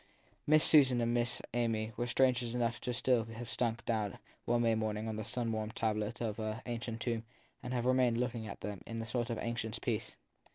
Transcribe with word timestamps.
Miss 0.47 0.63
Susan 0.63 0.99
and 0.99 1.13
Miss 1.13 1.43
Amy 1.53 1.91
were 1.95 2.07
strangers 2.07 2.55
enough 2.55 2.79
still 2.91 3.23
to 3.23 3.33
have 3.35 3.51
sunk 3.51 3.85
down 3.85 4.17
one 4.45 4.63
May 4.63 4.73
morning 4.73 5.07
on 5.07 5.15
the 5.15 5.23
sun 5.23 5.51
warmed 5.51 5.75
tablet 5.75 6.19
of 6.21 6.39
an 6.39 6.59
ancient 6.65 7.01
tomb 7.01 7.23
and 7.61 7.69
to 7.69 7.75
have 7.75 7.85
remained 7.85 8.17
looking 8.17 8.47
about 8.47 8.61
them 8.61 8.81
in 8.87 8.99
a 8.99 9.05
sort 9.05 9.29
of 9.29 9.37
anxious 9.37 9.77
peace. 9.77 10.15